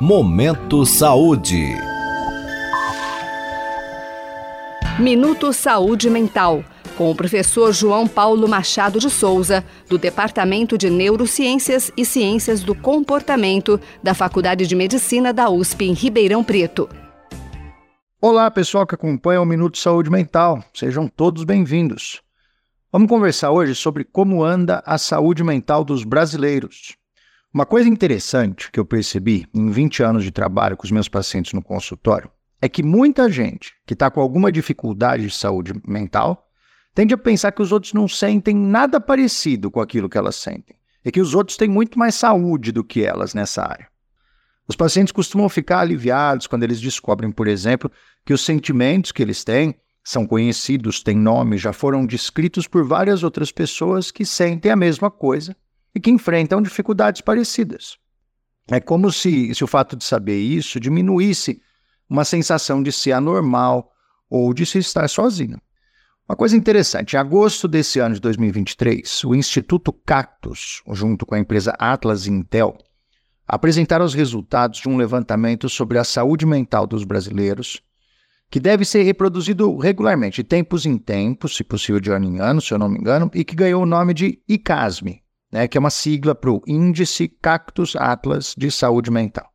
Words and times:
Momento 0.00 0.86
Saúde. 0.86 1.74
Minuto 4.96 5.52
Saúde 5.52 6.08
Mental, 6.08 6.62
com 6.96 7.10
o 7.10 7.16
professor 7.16 7.72
João 7.72 8.06
Paulo 8.06 8.46
Machado 8.46 9.00
de 9.00 9.10
Souza, 9.10 9.64
do 9.88 9.98
Departamento 9.98 10.78
de 10.78 10.88
Neurociências 10.88 11.90
e 11.96 12.04
Ciências 12.04 12.62
do 12.62 12.76
Comportamento 12.76 13.80
da 14.00 14.14
Faculdade 14.14 14.68
de 14.68 14.76
Medicina 14.76 15.32
da 15.32 15.50
USP 15.50 15.86
em 15.86 15.94
Ribeirão 15.94 16.44
Preto. 16.44 16.88
Olá, 18.22 18.48
pessoal 18.52 18.86
que 18.86 18.94
acompanha 18.94 19.42
o 19.42 19.44
Minuto 19.44 19.78
Saúde 19.78 20.10
Mental. 20.10 20.62
Sejam 20.72 21.08
todos 21.08 21.42
bem-vindos. 21.42 22.22
Vamos 22.92 23.08
conversar 23.08 23.50
hoje 23.50 23.74
sobre 23.74 24.04
como 24.04 24.44
anda 24.44 24.80
a 24.86 24.96
saúde 24.96 25.42
mental 25.42 25.82
dos 25.84 26.04
brasileiros. 26.04 26.96
Uma 27.52 27.64
coisa 27.64 27.88
interessante 27.88 28.70
que 28.70 28.78
eu 28.78 28.84
percebi 28.84 29.46
em 29.54 29.70
20 29.70 30.02
anos 30.02 30.22
de 30.22 30.30
trabalho 30.30 30.76
com 30.76 30.84
os 30.84 30.90
meus 30.90 31.08
pacientes 31.08 31.54
no 31.54 31.62
consultório 31.62 32.30
é 32.60 32.68
que 32.68 32.82
muita 32.82 33.30
gente 33.32 33.72
que 33.86 33.94
está 33.94 34.10
com 34.10 34.20
alguma 34.20 34.52
dificuldade 34.52 35.22
de 35.22 35.34
saúde 35.34 35.72
mental 35.86 36.46
tende 36.94 37.14
a 37.14 37.18
pensar 37.18 37.52
que 37.52 37.62
os 37.62 37.72
outros 37.72 37.94
não 37.94 38.06
sentem 38.06 38.54
nada 38.54 39.00
parecido 39.00 39.70
com 39.70 39.80
aquilo 39.80 40.10
que 40.10 40.18
elas 40.18 40.36
sentem 40.36 40.76
e 41.02 41.10
que 41.10 41.22
os 41.22 41.34
outros 41.34 41.56
têm 41.56 41.70
muito 41.70 41.98
mais 41.98 42.16
saúde 42.16 42.70
do 42.70 42.84
que 42.84 43.02
elas 43.02 43.32
nessa 43.32 43.62
área. 43.62 43.88
Os 44.66 44.76
pacientes 44.76 45.12
costumam 45.12 45.48
ficar 45.48 45.80
aliviados 45.80 46.46
quando 46.46 46.64
eles 46.64 46.78
descobrem, 46.78 47.32
por 47.32 47.48
exemplo, 47.48 47.90
que 48.26 48.34
os 48.34 48.44
sentimentos 48.44 49.10
que 49.10 49.22
eles 49.22 49.42
têm 49.42 49.74
são 50.04 50.26
conhecidos, 50.26 51.02
têm 51.02 51.16
nome, 51.16 51.56
já 51.56 51.72
foram 51.72 52.04
descritos 52.04 52.66
por 52.66 52.84
várias 52.84 53.22
outras 53.22 53.50
pessoas 53.50 54.10
que 54.10 54.26
sentem 54.26 54.70
a 54.70 54.76
mesma 54.76 55.10
coisa 55.10 55.56
e 55.98 56.00
que 56.00 56.12
enfrentam 56.12 56.62
dificuldades 56.62 57.20
parecidas. 57.20 57.98
É 58.70 58.78
como 58.78 59.10
se, 59.10 59.52
se 59.52 59.64
o 59.64 59.66
fato 59.66 59.96
de 59.96 60.04
saber 60.04 60.38
isso 60.38 60.78
diminuísse 60.78 61.60
uma 62.08 62.24
sensação 62.24 62.80
de 62.80 62.92
ser 62.92 63.10
anormal 63.10 63.90
ou 64.30 64.54
de 64.54 64.64
se 64.64 64.78
estar 64.78 65.08
sozinho. 65.08 65.60
Uma 66.28 66.36
coisa 66.36 66.56
interessante, 66.56 67.14
em 67.14 67.18
agosto 67.18 67.66
desse 67.66 67.98
ano 67.98 68.14
de 68.14 68.20
2023, 68.20 69.24
o 69.24 69.34
Instituto 69.34 69.92
Cactus, 69.92 70.82
junto 70.92 71.26
com 71.26 71.34
a 71.34 71.40
empresa 71.40 71.74
Atlas 71.80 72.26
e 72.26 72.30
Intel, 72.30 72.78
apresentaram 73.44 74.04
os 74.04 74.14
resultados 74.14 74.78
de 74.78 74.88
um 74.88 74.96
levantamento 74.96 75.68
sobre 75.68 75.98
a 75.98 76.04
saúde 76.04 76.46
mental 76.46 76.86
dos 76.86 77.02
brasileiros, 77.02 77.82
que 78.48 78.60
deve 78.60 78.84
ser 78.84 79.02
reproduzido 79.02 79.76
regularmente, 79.78 80.42
de 80.42 80.48
tempos 80.48 80.86
em 80.86 80.96
tempos, 80.96 81.56
se 81.56 81.64
possível 81.64 82.00
de 82.00 82.12
ano 82.12 82.26
em 82.26 82.38
ano, 82.38 82.60
se 82.60 82.72
eu 82.72 82.78
não 82.78 82.88
me 82.88 82.98
engano, 82.98 83.28
e 83.34 83.42
que 83.42 83.56
ganhou 83.56 83.82
o 83.82 83.86
nome 83.86 84.14
de 84.14 84.40
ICASME, 84.48 85.22
né, 85.50 85.66
que 85.66 85.76
é 85.76 85.80
uma 85.80 85.90
sigla 85.90 86.34
para 86.34 86.50
o 86.50 86.62
Índice 86.66 87.28
Cactus 87.28 87.96
Atlas 87.96 88.54
de 88.56 88.70
Saúde 88.70 89.10
Mental. 89.10 89.48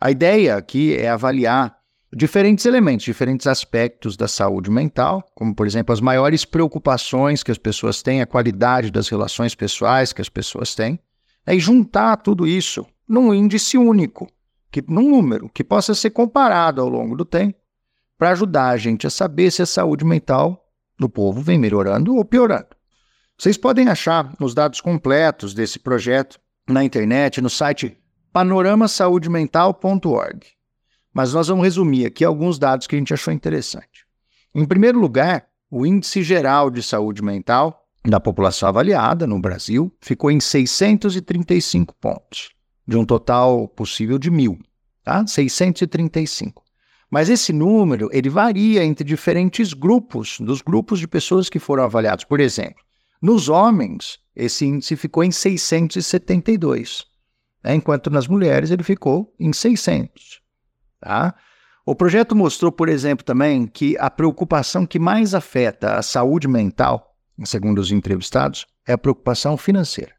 A 0.00 0.10
ideia 0.10 0.56
aqui 0.56 0.96
é 0.96 1.08
avaliar 1.08 1.76
diferentes 2.14 2.64
elementos, 2.64 3.04
diferentes 3.04 3.46
aspectos 3.46 4.16
da 4.16 4.28
saúde 4.28 4.70
mental, 4.70 5.24
como, 5.34 5.54
por 5.54 5.66
exemplo, 5.66 5.92
as 5.92 6.00
maiores 6.00 6.44
preocupações 6.44 7.42
que 7.42 7.50
as 7.50 7.58
pessoas 7.58 8.02
têm, 8.02 8.22
a 8.22 8.26
qualidade 8.26 8.90
das 8.90 9.08
relações 9.08 9.54
pessoais 9.54 10.12
que 10.12 10.20
as 10.20 10.28
pessoas 10.28 10.74
têm, 10.74 10.98
né, 11.46 11.56
e 11.56 11.60
juntar 11.60 12.16
tudo 12.18 12.46
isso 12.46 12.86
num 13.08 13.34
índice 13.34 13.76
único, 13.76 14.28
que, 14.70 14.82
num 14.86 15.10
número, 15.10 15.48
que 15.52 15.64
possa 15.64 15.94
ser 15.94 16.10
comparado 16.10 16.80
ao 16.80 16.88
longo 16.88 17.16
do 17.16 17.24
tempo, 17.24 17.58
para 18.16 18.30
ajudar 18.30 18.68
a 18.68 18.76
gente 18.76 19.06
a 19.06 19.10
saber 19.10 19.50
se 19.50 19.62
a 19.62 19.66
saúde 19.66 20.04
mental 20.04 20.68
do 20.98 21.08
povo 21.08 21.40
vem 21.40 21.58
melhorando 21.58 22.14
ou 22.14 22.24
piorando. 22.24 22.73
Vocês 23.36 23.58
podem 23.58 23.88
achar 23.88 24.32
os 24.40 24.54
dados 24.54 24.80
completos 24.80 25.52
desse 25.54 25.76
projeto 25.78 26.40
na 26.68 26.84
internet, 26.84 27.40
no 27.40 27.48
site 27.50 27.96
panoramasaúdemental.org. 28.32 30.46
Mas 31.12 31.34
nós 31.34 31.48
vamos 31.48 31.64
resumir 31.64 32.06
aqui 32.06 32.24
alguns 32.24 32.56
dados 32.58 32.86
que 32.86 32.94
a 32.94 32.98
gente 32.98 33.12
achou 33.12 33.34
interessante. 33.34 34.06
Em 34.54 34.64
primeiro 34.64 35.00
lugar, 35.00 35.48
o 35.70 35.84
índice 35.84 36.22
geral 36.22 36.70
de 36.70 36.82
saúde 36.82 37.22
mental 37.22 37.84
da 38.04 38.20
população 38.20 38.68
avaliada 38.68 39.26
no 39.26 39.40
Brasil 39.40 39.92
ficou 40.00 40.30
em 40.30 40.38
635 40.38 41.92
pontos, 41.94 42.50
de 42.86 42.96
um 42.96 43.04
total 43.04 43.66
possível 43.66 44.16
de 44.18 44.30
mil, 44.30 44.58
tá? 45.02 45.26
635. 45.26 46.62
Mas 47.10 47.28
esse 47.28 47.52
número 47.52 48.08
ele 48.12 48.28
varia 48.28 48.84
entre 48.84 49.04
diferentes 49.04 49.72
grupos, 49.72 50.38
dos 50.40 50.62
grupos 50.62 51.00
de 51.00 51.08
pessoas 51.08 51.48
que 51.48 51.58
foram 51.58 51.82
avaliados. 51.84 52.24
Por 52.24 52.40
exemplo, 52.40 52.84
nos 53.20 53.48
homens, 53.48 54.18
esse 54.34 54.66
índice 54.66 54.96
ficou 54.96 55.24
em 55.24 55.30
672, 55.30 57.04
né? 57.62 57.74
enquanto 57.74 58.10
nas 58.10 58.26
mulheres 58.26 58.70
ele 58.70 58.82
ficou 58.82 59.32
em 59.38 59.52
600. 59.52 60.40
Tá? 61.00 61.34
O 61.86 61.94
projeto 61.94 62.34
mostrou, 62.34 62.72
por 62.72 62.88
exemplo, 62.88 63.24
também 63.24 63.66
que 63.66 63.96
a 63.98 64.10
preocupação 64.10 64.86
que 64.86 64.98
mais 64.98 65.34
afeta 65.34 65.96
a 65.96 66.02
saúde 66.02 66.48
mental, 66.48 67.14
segundo 67.44 67.78
os 67.78 67.92
entrevistados, 67.92 68.66
é 68.86 68.92
a 68.92 68.98
preocupação 68.98 69.56
financeira. 69.56 70.12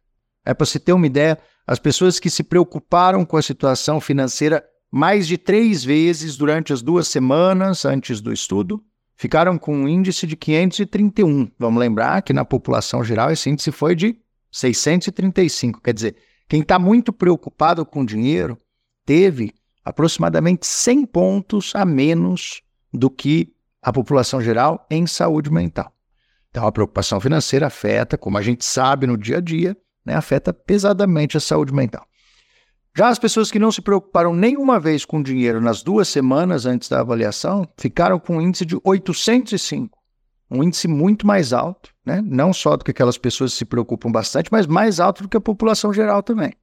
É 0.46 0.54
para 0.54 0.66
se 0.66 0.80
ter 0.80 0.94
uma 0.94 1.08
ideia, 1.08 1.38
as 1.66 1.80
pessoas 1.80 2.20
que 2.20 2.30
se 2.30 2.44
preocuparam 2.44 3.26
com 3.26 3.36
a 3.36 3.42
situação 3.42 4.00
financeira 4.00 4.64
mais 4.92 5.28
de 5.28 5.38
três 5.38 5.84
vezes 5.84 6.38
durante 6.38 6.72
as 6.72 6.82
duas 6.82 7.08
semanas 7.08 7.84
antes 7.84 8.22
do 8.22 8.32
estudo 8.32 8.84
ficaram 9.16 9.58
com 9.58 9.76
um 9.76 9.88
índice 9.88 10.28
de 10.28 10.36
531. 10.36 11.52
Vamos 11.58 11.80
lembrar 11.80 12.22
que 12.22 12.34
na 12.34 12.46
população 12.46 13.04
geral 13.04 13.32
esse 13.32 13.50
índice 13.50 13.72
foi 13.72 13.96
de 13.96 14.18
635. 14.52 15.82
Quer 15.82 15.94
dizer, 15.94 16.16
quem 16.48 16.62
está 16.62 16.78
muito 16.78 17.12
preocupado 17.12 17.86
com 17.86 18.06
dinheiro 18.06 18.58
teve 19.06 19.54
aproximadamente 19.84 20.66
100 20.66 21.06
pontos 21.06 21.72
a 21.76 21.86
menos 21.86 22.62
do 22.94 23.10
que 23.10 23.54
a 23.82 23.94
população 23.94 24.42
geral 24.42 24.86
em 24.90 25.06
saúde 25.06 25.52
mental. 25.52 25.94
Então, 26.50 26.66
a 26.66 26.72
preocupação 26.72 27.20
financeira 27.20 27.68
afeta, 27.68 28.18
como 28.18 28.38
a 28.38 28.42
gente 28.42 28.64
sabe 28.64 29.06
no 29.06 29.18
dia 29.18 29.38
a 29.38 29.42
dia, 29.42 29.78
né, 30.06 30.16
afeta 30.16 30.54
pesadamente 30.54 31.36
a 31.36 31.40
saúde 31.40 31.74
mental. 31.74 32.06
Já 32.98 33.10
as 33.10 33.20
pessoas 33.20 33.52
que 33.52 33.60
não 33.60 33.74
se 33.74 33.82
preocuparam 33.82 34.34
nenhuma 34.34 34.80
vez 34.80 35.04
com 35.04 35.22
dinheiro 35.22 35.60
nas 35.60 35.84
duas 35.84 36.08
semanas 36.08 36.66
antes 36.66 36.88
da 36.88 37.02
avaliação 37.02 37.68
ficaram 37.78 38.18
com 38.18 38.38
um 38.38 38.42
índice 38.42 38.66
de 38.66 38.80
805, 38.86 40.00
um 40.50 40.64
índice 40.64 40.88
muito 40.88 41.28
mais 41.28 41.52
alto, 41.52 41.90
né? 42.06 42.24
não 42.26 42.54
só 42.54 42.78
do 42.78 42.86
que 42.86 42.92
aquelas 42.92 43.18
pessoas 43.18 43.52
que 43.52 43.58
se 43.58 43.66
preocupam 43.66 44.10
bastante, 44.10 44.50
mas 44.50 44.66
mais 44.66 45.02
alto 45.02 45.24
do 45.24 45.28
que 45.28 45.36
a 45.36 45.42
população 45.42 45.92
geral 45.92 46.24
também. 46.24 46.54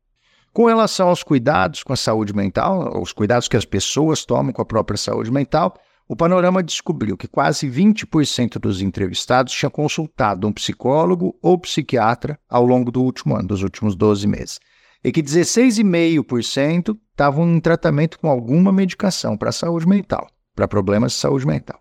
Com 0.54 0.64
relação 0.64 1.08
aos 1.08 1.22
cuidados 1.22 1.82
com 1.82 1.92
a 1.92 1.96
saúde 1.96 2.34
mental, 2.34 2.98
os 2.98 3.12
cuidados 3.12 3.46
que 3.46 3.56
as 3.56 3.66
pessoas 3.66 4.24
tomam 4.24 4.54
com 4.54 4.62
a 4.62 4.66
própria 4.66 4.96
saúde 4.96 5.30
mental, 5.30 5.74
o 6.08 6.16
panorama 6.16 6.62
descobriu 6.62 7.14
que 7.14 7.28
quase 7.28 7.68
20% 7.68 8.58
dos 8.58 8.80
entrevistados 8.80 9.52
tinham 9.52 9.70
consultado 9.70 10.48
um 10.48 10.52
psicólogo 10.52 11.36
ou 11.42 11.58
psiquiatra 11.58 12.38
ao 12.48 12.64
longo 12.64 12.90
do 12.90 13.02
último 13.02 13.36
ano, 13.36 13.48
dos 13.48 13.62
últimos 13.62 13.94
12 13.94 14.26
meses 14.26 14.58
e 15.04 15.10
que 15.10 15.22
16,5% 15.22 16.96
estavam 17.10 17.48
em 17.48 17.60
tratamento 17.60 18.18
com 18.18 18.28
alguma 18.28 18.72
medicação 18.72 19.36
para 19.36 19.52
saúde 19.52 19.86
mental, 19.86 20.28
para 20.54 20.68
problemas 20.68 21.12
de 21.12 21.18
saúde 21.18 21.46
mental. 21.46 21.80